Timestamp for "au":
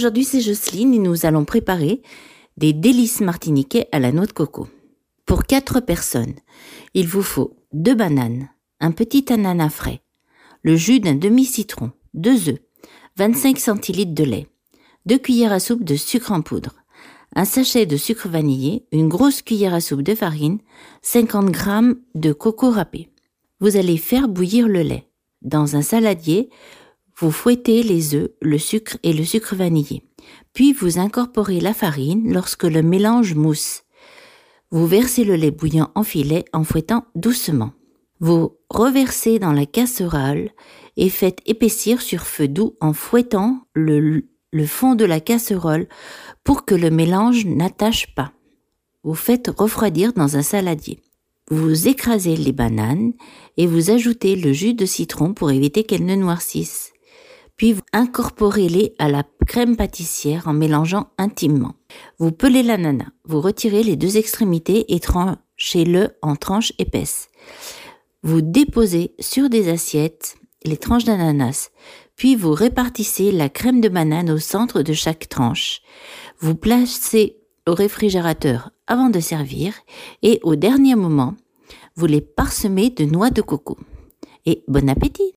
74.30-74.38, 77.68-77.74, 80.44-80.56